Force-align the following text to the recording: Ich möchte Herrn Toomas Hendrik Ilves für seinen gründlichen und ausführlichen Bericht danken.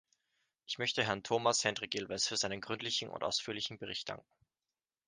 Ich 0.65 0.79
möchte 0.79 1.03
Herrn 1.03 1.21
Toomas 1.21 1.63
Hendrik 1.63 1.93
Ilves 1.93 2.27
für 2.27 2.35
seinen 2.35 2.59
gründlichen 2.59 3.07
und 3.07 3.23
ausführlichen 3.23 3.77
Bericht 3.77 4.09
danken. 4.09 4.33